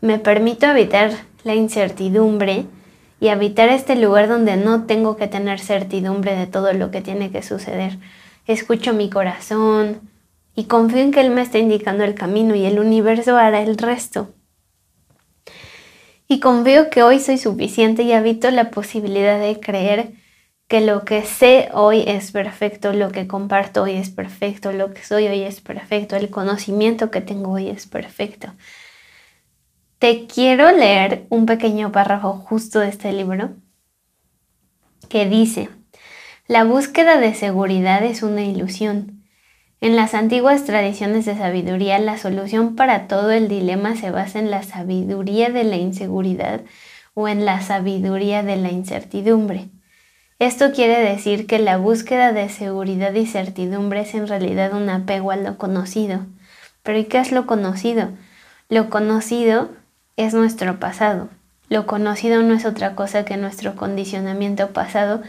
Me 0.00 0.20
permito 0.20 0.66
evitar 0.66 1.10
la 1.46 1.54
incertidumbre 1.54 2.66
y 3.20 3.28
habitar 3.28 3.70
este 3.70 3.96
lugar 3.96 4.28
donde 4.28 4.56
no 4.56 4.84
tengo 4.84 5.16
que 5.16 5.28
tener 5.28 5.60
certidumbre 5.60 6.36
de 6.36 6.46
todo 6.46 6.72
lo 6.74 6.90
que 6.90 7.00
tiene 7.00 7.30
que 7.30 7.42
suceder. 7.42 7.98
Escucho 8.46 8.92
mi 8.92 9.08
corazón, 9.08 10.00
y 10.56 10.64
confío 10.64 11.00
en 11.00 11.12
que 11.12 11.20
Él 11.20 11.30
me 11.30 11.42
está 11.42 11.58
indicando 11.58 12.02
el 12.02 12.14
camino 12.14 12.54
y 12.54 12.64
el 12.64 12.80
universo 12.80 13.36
hará 13.36 13.60
el 13.60 13.76
resto. 13.76 14.34
Y 16.26 16.40
confío 16.40 16.90
que 16.90 17.02
hoy 17.02 17.20
soy 17.20 17.38
suficiente 17.38 18.02
y 18.02 18.12
habito 18.12 18.50
la 18.50 18.70
posibilidad 18.70 19.38
de 19.38 19.60
creer 19.60 20.14
que 20.66 20.80
lo 20.80 21.04
que 21.04 21.22
sé 21.22 21.68
hoy 21.72 22.02
es 22.06 22.32
perfecto, 22.32 22.92
lo 22.92 23.12
que 23.12 23.28
comparto 23.28 23.84
hoy 23.84 23.92
es 23.92 24.10
perfecto, 24.10 24.72
lo 24.72 24.92
que 24.92 25.04
soy 25.04 25.28
hoy 25.28 25.42
es 25.42 25.60
perfecto, 25.60 26.16
el 26.16 26.30
conocimiento 26.30 27.12
que 27.12 27.20
tengo 27.20 27.52
hoy 27.52 27.68
es 27.68 27.86
perfecto. 27.86 28.48
Te 29.98 30.26
quiero 30.26 30.72
leer 30.72 31.24
un 31.30 31.46
pequeño 31.46 31.90
párrafo 31.90 32.34
justo 32.34 32.80
de 32.80 32.90
este 32.90 33.14
libro 33.14 33.52
que 35.08 35.26
dice, 35.26 35.70
La 36.46 36.64
búsqueda 36.64 37.16
de 37.16 37.32
seguridad 37.32 38.04
es 38.04 38.22
una 38.22 38.42
ilusión. 38.42 39.24
En 39.80 39.96
las 39.96 40.12
antiguas 40.12 40.64
tradiciones 40.64 41.24
de 41.24 41.34
sabiduría, 41.34 41.98
la 41.98 42.18
solución 42.18 42.76
para 42.76 43.08
todo 43.08 43.30
el 43.30 43.48
dilema 43.48 43.96
se 43.96 44.10
basa 44.10 44.38
en 44.38 44.50
la 44.50 44.62
sabiduría 44.64 45.48
de 45.48 45.64
la 45.64 45.76
inseguridad 45.76 46.60
o 47.14 47.26
en 47.26 47.46
la 47.46 47.62
sabiduría 47.62 48.42
de 48.42 48.56
la 48.56 48.70
incertidumbre. 48.70 49.70
Esto 50.38 50.72
quiere 50.72 51.00
decir 51.00 51.46
que 51.46 51.58
la 51.58 51.78
búsqueda 51.78 52.34
de 52.34 52.50
seguridad 52.50 53.14
y 53.14 53.24
certidumbre 53.24 54.02
es 54.02 54.14
en 54.14 54.28
realidad 54.28 54.74
un 54.74 54.90
apego 54.90 55.30
a 55.30 55.36
lo 55.36 55.56
conocido. 55.56 56.26
Pero 56.82 56.98
¿y 56.98 57.04
qué 57.04 57.16
es 57.16 57.32
lo 57.32 57.46
conocido? 57.46 58.10
Lo 58.68 58.90
conocido 58.90 59.70
es 60.16 60.34
nuestro 60.34 60.78
pasado. 60.78 61.28
Lo 61.68 61.86
conocido 61.86 62.42
no 62.42 62.54
es 62.54 62.64
otra 62.64 62.94
cosa 62.94 63.24
que 63.24 63.36
nuestro 63.36 63.76
condicionamiento 63.76 64.70
pasado. 64.70 65.22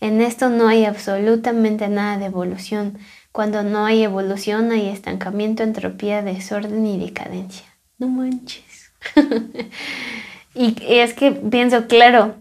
En 0.00 0.20
esto 0.20 0.48
no 0.48 0.68
hay 0.68 0.84
absolutamente 0.84 1.88
nada 1.88 2.18
de 2.18 2.26
evolución. 2.26 2.98
Cuando 3.30 3.62
no 3.62 3.84
hay 3.84 4.02
evolución 4.02 4.72
hay 4.72 4.88
estancamiento, 4.88 5.62
entropía, 5.62 6.22
desorden 6.22 6.86
y 6.86 6.98
decadencia. 6.98 7.66
No 7.98 8.08
manches. 8.08 8.92
y 10.54 10.76
es 10.86 11.14
que 11.14 11.32
pienso, 11.32 11.86
claro, 11.86 12.36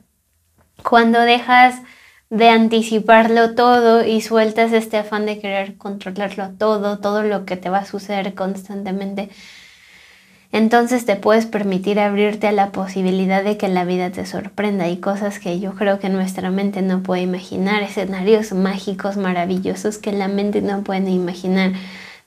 cuando 0.84 1.20
dejas 1.20 1.82
de 2.30 2.50
anticiparlo 2.50 3.56
todo 3.56 4.06
y 4.06 4.22
sueltas 4.22 4.72
este 4.72 4.98
afán 4.98 5.26
de 5.26 5.40
querer 5.40 5.78
controlarlo 5.78 6.52
todo, 6.58 7.00
todo 7.00 7.24
lo 7.24 7.46
que 7.46 7.58
te 7.58 7.70
va 7.70 7.80
a 7.80 7.86
suceder 7.86 8.34
constantemente, 8.34 9.30
entonces 10.52 11.06
te 11.06 11.16
puedes 11.16 11.46
permitir 11.46 12.00
abrirte 12.00 12.48
a 12.48 12.52
la 12.52 12.72
posibilidad 12.72 13.44
de 13.44 13.58
que 13.58 13.68
la 13.68 13.86
vida 13.86 14.12
te 14.12 14.26
sorprenda 14.26 14.90
y 14.90 14.98
cosas 14.98 15.40
que 15.40 15.60
yo 15.60 15.76
creo 15.76 16.00
que 16.00 16.10
nuestra 16.10 16.52
mente 16.52 16.82
no 16.82 17.04
puede 17.04 17.22
imaginar, 17.22 17.84
escenarios 17.84 18.52
mágicos 18.52 19.18
maravillosos 19.18 19.98
que 19.98 20.12
la 20.12 20.28
mente 20.28 20.62
no 20.62 20.84
puede 20.84 21.10
imaginar 21.10 21.72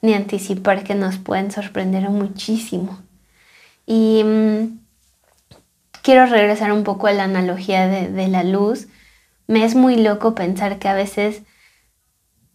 ni 0.03 0.15
anticipar 0.15 0.85
que 0.85 0.95
nos 0.95 1.19
pueden 1.19 1.51
sorprender 1.51 2.09
muchísimo. 2.11 2.99
Y 3.87 4.23
mm, 4.25 4.79
quiero 6.03 6.27
regresar 6.27 6.73
un 6.73 6.85
poco 6.85 7.07
a 7.07 7.13
la 7.13 7.25
analogía 7.25 7.87
de, 7.87 8.09
de 8.09 8.29
la 8.29 8.45
luz 8.45 8.89
me 9.47 9.65
es 9.65 9.75
muy 9.75 9.97
loco 9.97 10.35
pensar 10.35 10.79
que 10.79 10.89
a 10.89 10.95
veces 10.95 11.43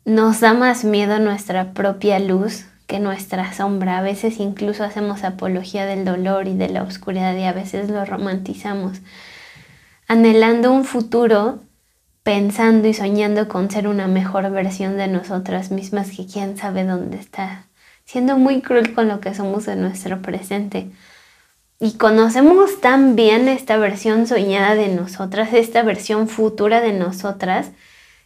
nos 0.06 0.40
da 0.40 0.54
más 0.54 0.84
miedo 0.84 1.20
nuestra 1.20 1.74
propia 1.74 2.20
luz 2.20 2.66
que 2.90 3.00
nuestra 3.00 3.54
sombra. 3.54 4.00
A 4.00 4.02
veces 4.02 4.40
incluso 4.40 4.84
hacemos 4.84 5.24
apología 5.24 5.86
del 5.86 6.04
dolor 6.04 6.48
y 6.48 6.58
de 6.58 6.70
la 6.70 6.82
oscuridad 6.82 7.38
y 7.38 7.44
a 7.44 7.54
veces 7.54 7.88
lo 7.88 8.04
romantizamos. 8.04 8.98
Anhelando 10.08 10.74
un 10.74 10.86
futuro, 10.86 11.60
pensando 12.24 12.88
y 12.88 12.96
soñando 12.96 13.48
con 13.48 13.70
ser 13.70 13.88
una 13.88 14.08
mejor 14.08 14.50
versión 14.50 14.98
de 14.98 15.08
nosotras 15.08 15.70
mismas 15.70 16.10
que 16.10 16.26
quién 16.26 16.58
sabe 16.58 16.84
dónde 16.84 17.20
está. 17.20 17.68
Siendo 18.06 18.40
muy 18.40 18.62
cruel 18.62 18.96
con 18.96 19.08
lo 19.08 19.20
que 19.20 19.36
somos 19.36 19.68
en 19.68 19.82
nuestro 19.82 20.24
presente 20.24 20.90
y 21.80 21.92
conocemos 21.92 22.82
tan 22.82 23.16
bien 23.16 23.48
esta 23.48 23.78
versión 23.78 24.26
soñada 24.26 24.74
de 24.74 24.88
nosotras, 24.88 25.54
esta 25.54 25.84
versión 25.84 26.28
futura 26.28 26.82
de 26.82 26.94
nosotras, 26.94 27.70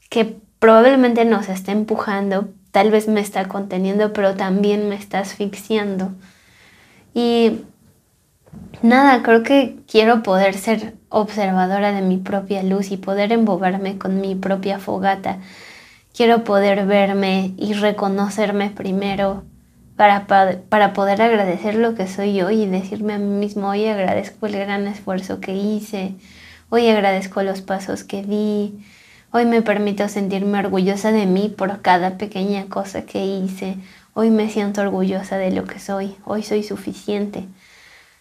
que 0.09 0.37
probablemente 0.59 1.25
nos 1.25 1.49
está 1.49 1.73
empujando, 1.73 2.47
tal 2.73 2.89
vez 2.89 3.07
me 3.07 3.21
está 3.21 3.47
conteniendo, 3.47 4.13
pero 4.13 4.33
también 4.33 4.89
me 4.89 4.95
está 4.95 5.19
asfixiando. 5.19 6.11
Y 7.13 7.61
nada, 8.81 9.21
creo 9.21 9.43
que 9.43 9.77
quiero 9.87 10.23
poder 10.23 10.55
ser 10.55 10.95
observadora 11.09 11.91
de 11.91 12.01
mi 12.01 12.17
propia 12.17 12.63
luz 12.63 12.89
y 12.89 12.97
poder 12.97 13.31
embobarme 13.31 13.99
con 13.99 14.19
mi 14.19 14.33
propia 14.33 14.79
fogata. 14.79 15.37
Quiero 16.15 16.43
poder 16.43 16.87
verme 16.87 17.53
y 17.57 17.73
reconocerme 17.73 18.71
primero 18.71 19.43
para, 19.95 20.25
para, 20.25 20.93
poder 20.93 21.21
agradecer 21.21 21.75
lo 21.75 21.93
que 21.93 22.07
soy 22.07 22.41
hoy 22.41 22.63
y 22.63 22.65
decirme 22.65 23.13
a 23.13 23.19
mí 23.19 23.39
mismo, 23.39 23.69
hoy 23.69 23.85
agradezco 23.85 24.47
el 24.47 24.57
gran 24.57 24.87
esfuerzo 24.87 25.39
que 25.39 25.53
hice, 25.53 26.15
hoy 26.69 26.87
agradezco 26.89 27.43
los 27.43 27.61
pasos 27.61 28.03
que 28.03 28.23
di, 28.23 28.83
hoy 29.33 29.45
me 29.45 29.61
permito 29.61 30.07
sentirme 30.07 30.59
orgullosa 30.59 31.11
de 31.11 31.25
mí 31.25 31.49
por 31.49 31.81
cada 31.81 32.17
pequeña 32.17 32.67
cosa 32.67 33.01
que 33.01 33.25
hice, 33.25 33.77
hoy 34.13 34.29
me 34.29 34.49
siento 34.49 34.81
orgullosa 34.81 35.37
de 35.37 35.51
lo 35.51 35.65
que 35.65 35.79
soy, 35.79 36.15
hoy 36.23 36.43
soy 36.43 36.63
suficiente. 36.63 37.45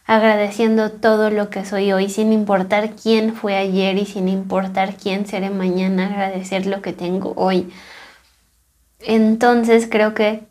Agradeciendo 0.07 0.91
todo 0.91 1.31
lo 1.31 1.51
que 1.51 1.65
soy 1.65 1.93
hoy, 1.93 2.09
sin 2.09 2.33
importar 2.33 2.97
quién 2.97 3.35
fue 3.35 3.57
ayer 3.57 3.99
y 3.99 4.07
sin 4.07 4.29
importar 4.29 4.97
quién 4.97 5.27
seré 5.27 5.51
mañana, 5.51 6.07
agradecer 6.07 6.67
lo 6.67 6.83
que 6.83 6.93
tengo 6.93 7.35
hoy. 7.37 7.71
Entonces 9.01 9.87
creo 9.89 10.15
que 10.15 10.51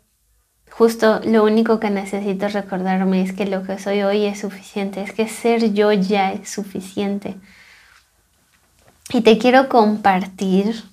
Justo 0.72 1.20
lo 1.24 1.44
único 1.44 1.78
que 1.78 1.90
necesito 1.90 2.48
recordarme 2.48 3.20
es 3.20 3.34
que 3.34 3.44
lo 3.44 3.62
que 3.62 3.78
soy 3.78 4.02
hoy 4.02 4.24
es 4.24 4.40
suficiente, 4.40 5.02
es 5.02 5.12
que 5.12 5.28
ser 5.28 5.74
yo 5.74 5.92
ya 5.92 6.32
es 6.32 6.48
suficiente. 6.48 7.36
Y 9.12 9.20
te 9.20 9.36
quiero 9.36 9.68
compartir, 9.68 10.84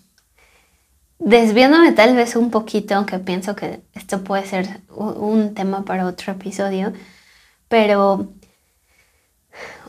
desviándome 1.20 1.94
tal 1.94 2.18
vez 2.18 2.36
un 2.36 2.52
poquito, 2.52 2.96
aunque 2.96 3.18
pienso 3.18 3.56
que 3.56 3.82
esto 3.94 4.26
puede 4.26 4.46
ser 4.46 4.82
un 4.90 5.54
tema 5.54 5.86
para 5.86 6.06
otro 6.06 6.34
episodio, 6.34 6.92
pero 7.70 8.34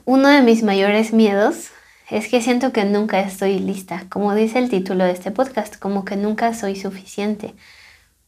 uno 0.05 0.29
de 0.29 0.43
mis 0.43 0.63
mayores 0.63 1.13
miedos 1.13 1.71
es 2.09 2.29
que 2.29 2.41
siento 2.41 2.73
que 2.73 2.85
nunca 2.85 3.19
estoy 3.19 3.59
lista, 3.59 4.05
como 4.09 4.33
dice 4.35 4.61
el 4.61 4.71
título 4.71 5.05
de 5.05 5.13
este 5.13 5.33
podcast, 5.33 5.77
como 5.77 6.05
que 6.05 6.15
nunca 6.15 6.55
soy 6.55 6.77
suficiente. 6.77 7.57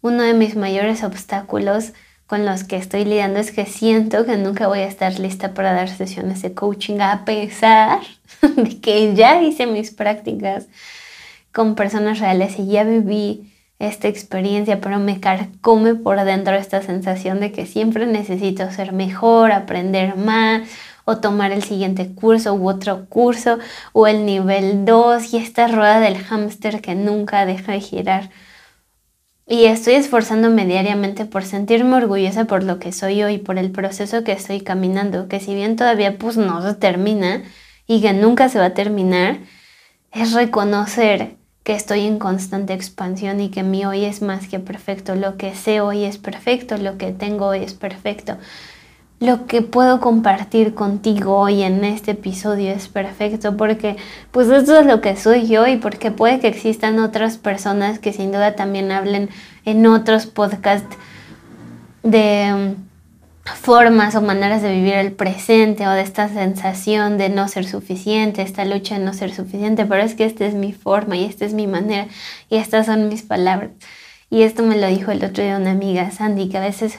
Uno 0.00 0.24
de 0.24 0.34
mis 0.34 0.56
mayores 0.56 1.04
obstáculos 1.04 1.92
con 2.32 2.46
los 2.46 2.64
que 2.64 2.76
estoy 2.76 3.04
lidiando 3.04 3.40
es 3.40 3.52
que 3.52 3.66
siento 3.66 4.24
que 4.24 4.38
nunca 4.38 4.66
voy 4.66 4.78
a 4.78 4.86
estar 4.86 5.20
lista 5.20 5.52
para 5.52 5.74
dar 5.74 5.90
sesiones 5.90 6.40
de 6.40 6.54
coaching 6.54 6.98
a 7.00 7.26
pesar 7.26 8.00
de 8.56 8.80
que 8.80 9.14
ya 9.14 9.42
hice 9.42 9.66
mis 9.66 9.90
prácticas 9.90 10.64
con 11.52 11.74
personas 11.74 12.20
reales 12.20 12.58
y 12.58 12.68
ya 12.68 12.84
viví 12.84 13.52
esta 13.78 14.08
experiencia, 14.08 14.80
pero 14.80 14.98
me 14.98 15.20
carcome 15.20 15.94
por 15.94 16.24
dentro 16.24 16.54
esta 16.54 16.80
sensación 16.80 17.38
de 17.38 17.52
que 17.52 17.66
siempre 17.66 18.06
necesito 18.06 18.70
ser 18.70 18.94
mejor, 18.94 19.52
aprender 19.52 20.16
más 20.16 20.66
o 21.04 21.18
tomar 21.18 21.52
el 21.52 21.62
siguiente 21.62 22.14
curso 22.14 22.54
u 22.54 22.66
otro 22.66 23.04
curso 23.10 23.58
o 23.92 24.06
el 24.06 24.24
nivel 24.24 24.86
2 24.86 25.34
y 25.34 25.36
esta 25.36 25.68
rueda 25.68 26.00
del 26.00 26.16
hámster 26.16 26.80
que 26.80 26.94
nunca 26.94 27.44
deja 27.44 27.72
de 27.72 27.80
girar. 27.80 28.30
Y 29.52 29.66
estoy 29.66 29.96
esforzándome 29.96 30.64
diariamente 30.64 31.26
por 31.26 31.44
sentirme 31.44 31.96
orgullosa 31.96 32.46
por 32.46 32.64
lo 32.64 32.78
que 32.78 32.90
soy 32.90 33.22
hoy, 33.22 33.36
por 33.36 33.58
el 33.58 33.70
proceso 33.70 34.24
que 34.24 34.32
estoy 34.32 34.62
caminando, 34.62 35.28
que 35.28 35.40
si 35.40 35.54
bien 35.54 35.76
todavía 35.76 36.16
pues 36.16 36.38
no 36.38 36.62
se 36.62 36.72
termina 36.72 37.42
y 37.86 38.00
que 38.00 38.14
nunca 38.14 38.48
se 38.48 38.58
va 38.58 38.64
a 38.64 38.74
terminar, 38.74 39.40
es 40.10 40.32
reconocer 40.32 41.36
que 41.64 41.74
estoy 41.74 42.06
en 42.06 42.18
constante 42.18 42.72
expansión 42.72 43.42
y 43.42 43.50
que 43.50 43.62
mi 43.62 43.84
hoy 43.84 44.06
es 44.06 44.22
más 44.22 44.48
que 44.48 44.58
perfecto, 44.58 45.16
lo 45.16 45.36
que 45.36 45.54
sé 45.54 45.82
hoy 45.82 46.04
es 46.04 46.16
perfecto, 46.16 46.78
lo 46.78 46.96
que 46.96 47.12
tengo 47.12 47.48
hoy 47.48 47.62
es 47.62 47.74
perfecto 47.74 48.38
lo 49.22 49.46
que 49.46 49.62
puedo 49.62 50.00
compartir 50.00 50.74
contigo 50.74 51.36
hoy 51.36 51.62
en 51.62 51.84
este 51.84 52.10
episodio 52.10 52.72
es 52.72 52.88
perfecto 52.88 53.56
porque 53.56 53.96
pues 54.32 54.48
esto 54.48 54.80
es 54.80 54.84
lo 54.84 55.00
que 55.00 55.14
soy 55.14 55.46
yo 55.46 55.64
y 55.68 55.76
porque 55.76 56.10
puede 56.10 56.40
que 56.40 56.48
existan 56.48 56.98
otras 56.98 57.38
personas 57.38 58.00
que 58.00 58.12
sin 58.12 58.32
duda 58.32 58.56
también 58.56 58.90
hablen 58.90 59.30
en 59.64 59.86
otros 59.86 60.26
podcasts 60.26 60.96
de 62.02 62.52
mm, 62.52 63.44
formas 63.44 64.16
o 64.16 64.22
maneras 64.22 64.60
de 64.60 64.72
vivir 64.72 64.94
el 64.94 65.12
presente 65.12 65.86
o 65.86 65.92
de 65.92 66.02
esta 66.02 66.28
sensación 66.28 67.16
de 67.16 67.28
no 67.28 67.46
ser 67.46 67.64
suficiente, 67.64 68.42
esta 68.42 68.64
lucha 68.64 68.98
de 68.98 69.04
no 69.04 69.14
ser 69.14 69.32
suficiente, 69.32 69.86
pero 69.86 70.02
es 70.02 70.16
que 70.16 70.24
esta 70.24 70.46
es 70.46 70.54
mi 70.54 70.72
forma 70.72 71.16
y 71.16 71.24
esta 71.26 71.44
es 71.44 71.54
mi 71.54 71.68
manera 71.68 72.08
y 72.50 72.56
estas 72.56 72.86
son 72.86 73.08
mis 73.08 73.22
palabras. 73.22 73.70
Y 74.30 74.42
esto 74.42 74.64
me 74.64 74.80
lo 74.80 74.88
dijo 74.88 75.12
el 75.12 75.24
otro 75.24 75.44
día 75.44 75.58
una 75.58 75.70
amiga, 75.70 76.10
Sandy, 76.10 76.48
que 76.48 76.58
a 76.58 76.60
veces 76.60 76.98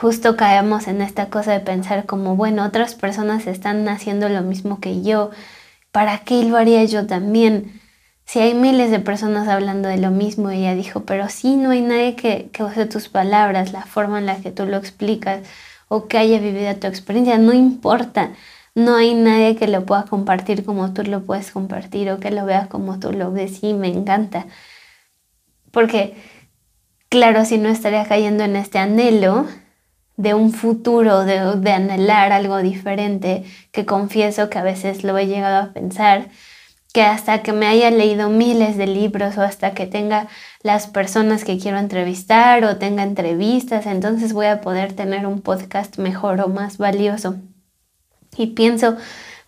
justo 0.00 0.36
caemos 0.36 0.88
en 0.88 1.00
esta 1.02 1.30
cosa 1.30 1.52
de 1.52 1.60
pensar 1.60 2.06
como, 2.06 2.36
bueno, 2.36 2.64
otras 2.64 2.94
personas 2.94 3.46
están 3.46 3.88
haciendo 3.88 4.28
lo 4.28 4.42
mismo 4.42 4.80
que 4.80 5.02
yo, 5.02 5.30
¿para 5.92 6.18
qué 6.20 6.44
lo 6.44 6.56
haría 6.56 6.84
yo 6.84 7.06
también? 7.06 7.80
Si 8.26 8.40
hay 8.40 8.54
miles 8.54 8.90
de 8.90 9.00
personas 9.00 9.48
hablando 9.48 9.88
de 9.88 9.98
lo 9.98 10.10
mismo, 10.10 10.50
ella 10.50 10.74
dijo, 10.74 11.04
pero 11.04 11.28
sí, 11.28 11.56
no 11.56 11.70
hay 11.70 11.82
nadie 11.82 12.16
que, 12.16 12.50
que 12.52 12.64
use 12.64 12.86
tus 12.86 13.08
palabras, 13.08 13.72
la 13.72 13.82
forma 13.84 14.18
en 14.18 14.26
la 14.26 14.36
que 14.40 14.50
tú 14.50 14.66
lo 14.66 14.76
explicas 14.76 15.42
o 15.88 16.08
que 16.08 16.18
haya 16.18 16.38
vivido 16.40 16.74
tu 16.76 16.86
experiencia, 16.86 17.38
no 17.38 17.52
importa. 17.52 18.32
No 18.74 18.96
hay 18.96 19.14
nadie 19.14 19.56
que 19.56 19.68
lo 19.68 19.86
pueda 19.86 20.04
compartir 20.04 20.64
como 20.64 20.92
tú 20.92 21.04
lo 21.04 21.22
puedes 21.24 21.50
compartir 21.52 22.10
o 22.10 22.18
que 22.18 22.30
lo 22.32 22.44
vea 22.44 22.68
como 22.68 22.98
tú 22.98 23.12
lo 23.12 23.30
ves. 23.32 23.58
Sí, 23.58 23.74
me 23.74 23.88
encanta. 23.88 24.46
Porque, 25.70 26.14
claro, 27.08 27.44
si 27.44 27.58
no 27.58 27.68
estaría 27.68 28.06
cayendo 28.06 28.44
en 28.44 28.56
este 28.56 28.78
anhelo 28.78 29.46
de 30.16 30.34
un 30.34 30.52
futuro, 30.52 31.24
de, 31.24 31.38
anhelar 31.72 32.32
algo 32.32 32.58
diferente, 32.58 33.44
que 33.72 33.84
confieso 33.84 34.48
que 34.48 34.58
a 34.58 34.62
veces 34.62 35.04
lo 35.04 35.16
he 35.18 35.26
llegado 35.26 35.62
a 35.62 35.72
pensar 35.72 36.28
que 36.92 37.02
hasta 37.02 37.42
que 37.42 37.52
me 37.52 37.66
haya 37.66 37.90
leído 37.90 38.30
miles 38.30 38.76
de 38.76 38.86
libros 38.86 39.36
o 39.36 39.42
hasta 39.42 39.74
que 39.74 39.86
tenga 39.86 40.28
las 40.62 40.86
personas 40.86 41.42
que 41.42 41.58
quiero 41.58 41.78
entrevistar 41.78 42.64
o 42.64 42.76
tenga 42.76 43.02
entrevistas, 43.02 43.86
entonces 43.86 44.32
voy 44.32 44.46
a 44.46 44.60
poder 44.60 44.92
tener 44.92 45.26
un 45.26 45.40
podcast 45.40 45.98
mejor 45.98 46.40
o 46.40 46.48
más 46.48 46.78
valioso. 46.78 47.34
Y 48.36 48.48
pienso, 48.48 48.96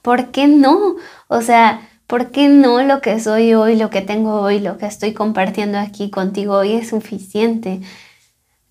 ¿por 0.03 0.33
qué 0.33 0.49
no? 0.49 0.97
O 1.29 1.41
sea, 1.41 1.89
¿por 2.09 2.33
qué 2.33 2.49
no 2.49 2.83
lo 2.83 3.01
que 3.01 3.21
soy 3.21 3.55
hoy, 3.55 3.77
lo 3.77 3.91
que 3.91 4.03
tengo 4.03 4.41
hoy, 4.41 4.59
lo 4.59 4.77
que 4.77 4.87
estoy 4.87 5.13
compartiendo 5.13 5.79
aquí 5.79 6.11
contigo 6.11 6.57
hoy 6.57 6.73
es 6.73 6.89
suficiente? 6.89 7.81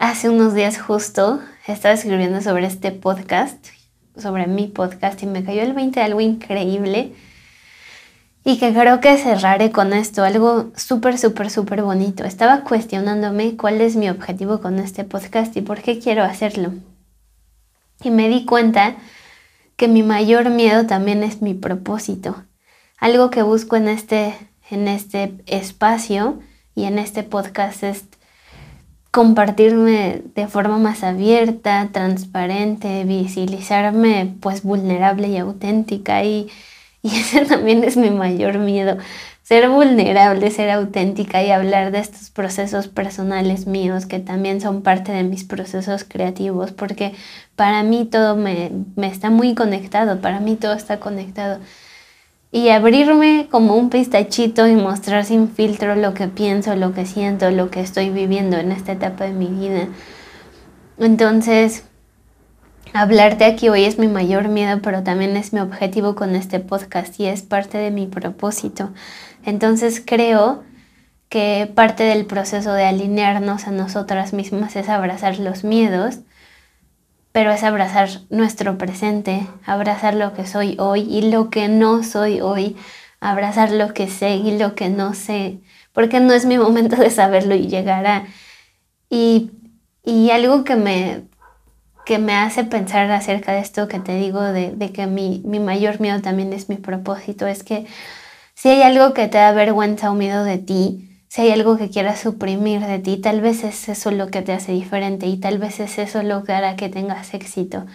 Hace 0.05 0.29
unos 0.29 0.53
días 0.53 0.79
justo 0.79 1.41
estaba 1.65 1.95
escribiendo 1.95 2.39
sobre 2.39 2.67
este 2.67 2.91
podcast, 2.91 3.69
sobre 4.15 4.45
mi 4.45 4.67
podcast, 4.67 5.23
y 5.23 5.25
me 5.25 5.43
cayó 5.43 5.63
el 5.63 5.73
20 5.73 5.99
de 5.99 6.05
algo 6.05 6.21
increíble 6.21 7.15
y 8.43 8.59
que 8.59 8.71
creo 8.71 8.99
que 9.01 9.17
cerraré 9.17 9.71
con 9.71 9.93
esto, 9.93 10.23
algo 10.23 10.71
súper, 10.75 11.17
súper, 11.17 11.49
súper 11.49 11.81
bonito. 11.81 12.23
Estaba 12.23 12.61
cuestionándome 12.61 13.57
cuál 13.57 13.81
es 13.81 13.95
mi 13.95 14.07
objetivo 14.07 14.61
con 14.61 14.77
este 14.77 15.05
podcast 15.05 15.57
y 15.57 15.61
por 15.61 15.81
qué 15.81 15.97
quiero 15.97 16.23
hacerlo. 16.23 16.71
Y 18.03 18.11
me 18.11 18.29
di 18.29 18.45
cuenta 18.45 18.97
que 19.75 19.87
mi 19.87 20.03
mayor 20.03 20.51
miedo 20.51 20.85
también 20.85 21.23
es 21.23 21.41
mi 21.41 21.55
propósito. 21.55 22.43
Algo 22.99 23.31
que 23.31 23.41
busco 23.41 23.75
en 23.75 23.87
este, 23.87 24.35
en 24.69 24.87
este 24.87 25.33
espacio 25.47 26.43
y 26.75 26.83
en 26.83 26.99
este 26.99 27.23
podcast 27.23 27.81
es 27.81 28.03
compartirme 29.15 30.23
de 30.35 30.47
forma 30.47 30.77
más 30.77 31.03
abierta, 31.03 31.89
transparente, 31.93 33.05
visibilizarme 33.05 34.35
pues 34.41 34.61
vulnerable 34.61 35.29
y 35.29 35.37
auténtica 35.37 36.23
y 36.25 36.49
y 37.05 37.09
ese 37.19 37.45
también 37.45 37.83
es 37.83 37.97
mi 37.97 38.09
mayor 38.09 38.57
miedo, 38.57 38.97
ser 39.43 39.69
vulnerable, 39.69 40.49
ser 40.49 40.71
auténtica 40.71 41.43
y 41.43 41.51
hablar 41.51 41.91
de 41.91 41.99
estos 41.99 42.31
procesos 42.31 42.87
personales 42.87 43.67
míos 43.67 44.07
que 44.07 44.19
también 44.19 44.59
son 44.59 44.81
parte 44.81 45.11
de 45.11 45.23
mis 45.23 45.43
procesos 45.43 46.03
creativos, 46.03 46.71
porque 46.71 47.13
para 47.55 47.83
mí 47.83 48.05
todo 48.05 48.35
me, 48.35 48.71
me 48.95 49.05
está 49.05 49.29
muy 49.29 49.53
conectado, 49.53 50.19
para 50.19 50.39
mí 50.39 50.55
todo 50.55 50.73
está 50.73 50.99
conectado. 50.99 51.59
Y 52.55 52.69
abrirme 52.69 53.49
como 53.51 53.75
un 53.75 53.89
pistachito 53.89 54.65
y 54.65 54.75
mostrar 54.77 55.25
sin 55.25 55.49
filtro 55.49 55.95
lo 55.95 56.13
que 56.13 56.29
pienso, 56.29 56.77
lo 56.77 56.93
que 56.93 57.05
siento, 57.05 57.51
lo 57.51 57.69
que 57.69 57.81
estoy 57.81 58.11
viviendo 58.11 58.55
en 58.55 58.71
esta 58.71 58.93
etapa 58.93 59.25
de 59.25 59.33
mi 59.33 59.47
vida. 59.47 59.89
Entonces, 60.97 61.83
Hablarte 62.93 63.43
aquí 63.43 63.67
hoy 63.67 63.83
es 63.83 63.99
mi 63.99 64.07
mayor 64.07 64.47
miedo, 64.47 64.79
pero 64.81 65.03
también 65.03 65.35
es 65.35 65.51
mi 65.51 65.59
objetivo 65.59 66.15
con 66.15 66.33
este 66.33 66.61
podcast 66.61 67.19
y 67.19 67.25
es 67.25 67.41
parte 67.41 67.77
de 67.77 67.91
mi 67.91 68.07
propósito. 68.07 68.91
Entonces 69.43 70.01
creo 70.05 70.63
que 71.27 71.69
parte 71.75 72.03
del 72.03 72.25
proceso 72.25 72.71
de 72.71 72.85
alinearnos 72.85 73.67
a 73.67 73.71
nosotras 73.71 74.31
mismas 74.31 74.77
es 74.77 74.87
abrazar 74.87 75.39
los 75.39 75.65
miedos, 75.65 76.19
pero 77.35 77.51
es 77.51 77.63
abrazar 77.63 78.07
nuestro 78.29 78.77
presente, 78.77 79.45
abrazar 79.65 80.13
lo 80.13 80.31
que 80.31 80.47
soy 80.47 80.77
hoy 80.79 81.01
y 81.01 81.31
lo 81.31 81.49
que 81.49 81.67
no 81.67 82.01
soy 82.01 82.39
hoy, 82.39 82.77
abrazar 83.19 83.71
lo 83.71 83.93
que 83.93 84.07
sé 84.07 84.37
y 84.37 84.57
lo 84.57 84.73
que 84.73 84.87
no 84.87 85.13
sé, 85.13 85.59
porque 85.91 86.21
no 86.21 86.31
es 86.31 86.45
mi 86.45 86.57
momento 86.57 86.95
de 86.95 87.09
saberlo 87.09 87.53
y 87.53 87.67
llegará. 87.67 88.25
Y, 89.09 89.51
y 90.05 90.29
algo 90.29 90.63
que 90.63 90.77
me 90.77 91.23
que 92.05 92.19
me 92.19 92.35
hace 92.35 92.63
pensar 92.63 93.11
acerca 93.11 93.51
de 93.51 93.59
esto 93.59 93.89
que 93.89 93.99
te 93.99 94.15
digo, 94.15 94.41
de, 94.41 94.91
que 94.93 95.05
mi, 95.05 95.41
mi, 95.43 95.59
mayor 95.59 95.99
miedo 95.99 96.21
también 96.21 96.53
es 96.53 96.69
mi 96.69 96.77
propósito, 96.77 97.47
es 97.47 97.63
que 97.63 97.85
si 98.53 98.69
hay 98.69 98.81
algo 98.81 99.13
que 99.13 99.27
te 99.27 99.39
da 99.39 99.51
vergüenza 99.51 100.09
o 100.09 100.13
miedo 100.13 100.45
de 100.45 100.57
ti, 100.57 101.14
si 101.35 101.41
hay 101.41 101.51
algo 101.51 101.75
que 101.75 101.89
quieras 101.89 102.21
suprimir 102.21 102.79
de 102.79 102.97
ti, 102.97 103.17
tal 103.17 103.41
vez 103.41 103.65
es 103.65 103.89
eso 103.89 104.09
lo 104.09 104.27
que 104.27 104.41
te 104.41 104.53
hace 104.53 104.71
diferente 104.71 105.27
y 105.27 105.35
tal 105.37 105.57
vez 105.57 105.81
es 105.81 105.97
eso 105.97 106.23
lo 106.23 106.45
que 106.45 106.53
hará 106.53 106.77
que 106.77 106.87
tengas 106.87 107.33
éxito. 107.33 107.85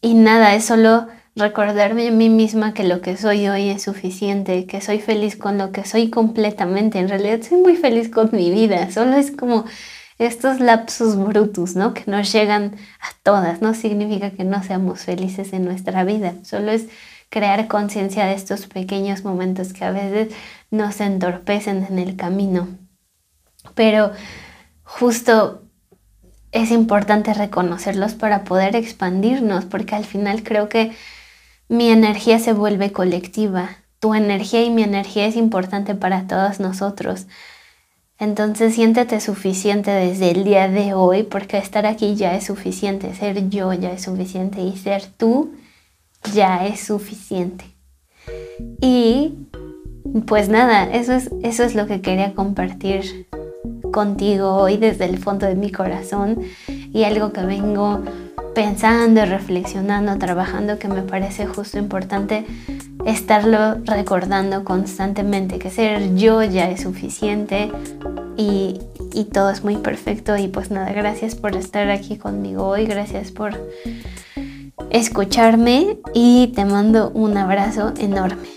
Y 0.00 0.14
nada, 0.14 0.54
es 0.54 0.64
solo 0.64 1.08
recordarme 1.34 2.06
a 2.06 2.10
mí 2.12 2.30
misma 2.30 2.72
que 2.72 2.84
lo 2.84 3.00
que 3.00 3.16
soy 3.16 3.48
hoy 3.48 3.68
es 3.70 3.82
suficiente, 3.82 4.66
que 4.66 4.80
soy 4.80 5.00
feliz 5.00 5.34
con 5.34 5.58
lo 5.58 5.72
que 5.72 5.84
soy 5.84 6.08
completamente. 6.08 7.00
En 7.00 7.08
realidad 7.08 7.40
soy 7.42 7.58
muy 7.58 7.74
feliz 7.74 8.10
con 8.10 8.30
mi 8.30 8.52
vida, 8.52 8.88
solo 8.92 9.16
es 9.16 9.32
como 9.32 9.64
estos 10.18 10.60
lapsus 10.60 11.16
brutus, 11.16 11.74
¿no? 11.74 11.94
Que 11.94 12.04
nos 12.06 12.32
llegan 12.32 12.76
a 13.00 13.08
todas, 13.24 13.60
no 13.60 13.74
significa 13.74 14.30
que 14.30 14.44
no 14.44 14.62
seamos 14.62 15.00
felices 15.00 15.52
en 15.52 15.64
nuestra 15.64 16.04
vida, 16.04 16.34
solo 16.44 16.70
es 16.70 16.86
crear 17.28 17.68
conciencia 17.68 18.26
de 18.26 18.34
estos 18.34 18.66
pequeños 18.66 19.24
momentos 19.24 19.72
que 19.72 19.84
a 19.84 19.90
veces 19.90 20.34
nos 20.70 21.00
entorpecen 21.00 21.86
en 21.88 21.98
el 21.98 22.16
camino. 22.16 22.68
Pero 23.74 24.12
justo 24.82 25.62
es 26.52 26.70
importante 26.70 27.34
reconocerlos 27.34 28.14
para 28.14 28.44
poder 28.44 28.76
expandirnos, 28.76 29.64
porque 29.64 29.94
al 29.94 30.04
final 30.04 30.42
creo 30.42 30.68
que 30.68 30.92
mi 31.68 31.90
energía 31.90 32.38
se 32.38 32.52
vuelve 32.52 32.92
colectiva. 32.92 33.70
Tu 33.98 34.14
energía 34.14 34.62
y 34.62 34.70
mi 34.70 34.82
energía 34.82 35.26
es 35.26 35.36
importante 35.36 35.94
para 35.94 36.26
todos 36.26 36.60
nosotros. 36.60 37.26
Entonces 38.18 38.74
siéntete 38.74 39.20
suficiente 39.20 39.90
desde 39.90 40.30
el 40.30 40.44
día 40.44 40.68
de 40.68 40.94
hoy 40.94 41.22
porque 41.22 41.58
estar 41.58 41.84
aquí 41.84 42.14
ya 42.14 42.34
es 42.34 42.44
suficiente, 42.44 43.14
ser 43.14 43.50
yo 43.50 43.72
ya 43.74 43.92
es 43.92 44.02
suficiente 44.02 44.62
y 44.62 44.76
ser 44.78 45.04
tú 45.04 45.52
ya 46.32 46.66
es 46.66 46.80
suficiente. 46.80 47.64
Y 48.80 49.34
pues 50.26 50.48
nada, 50.48 50.84
eso 50.84 51.12
es, 51.12 51.30
eso 51.42 51.62
es 51.64 51.74
lo 51.74 51.86
que 51.86 52.00
quería 52.00 52.34
compartir 52.34 53.28
contigo 53.92 54.54
hoy 54.54 54.76
desde 54.76 55.06
el 55.06 55.18
fondo 55.18 55.46
de 55.46 55.54
mi 55.54 55.70
corazón 55.72 56.40
y 56.68 57.04
algo 57.04 57.32
que 57.32 57.42
vengo 57.42 58.02
pensando, 58.54 59.24
reflexionando, 59.26 60.16
trabajando 60.18 60.78
que 60.78 60.88
me 60.88 61.02
parece 61.02 61.46
justo 61.46 61.78
importante 61.78 62.46
estarlo 63.04 63.76
recordando 63.84 64.64
constantemente, 64.64 65.58
que 65.58 65.70
ser 65.70 66.16
yo 66.16 66.42
ya 66.42 66.70
es 66.70 66.82
suficiente 66.82 67.70
y, 68.36 68.80
y, 69.12 69.24
todo 69.24 69.50
es 69.50 69.62
muy 69.62 69.76
perfecto. 69.76 70.36
Y 70.36 70.48
pues 70.48 70.70
nada, 70.70 70.92
gracias 70.92 71.34
por 71.34 71.54
estar 71.54 71.90
aquí 71.90 72.16
conmigo 72.16 72.66
hoy, 72.66 72.86
gracias 72.86 73.30
por 73.30 73.52
escucharme 74.90 75.98
y 76.14 76.48
te 76.48 76.64
mando 76.64 77.10
un 77.10 77.36
abrazo 77.36 77.92
enorme. 77.98 78.48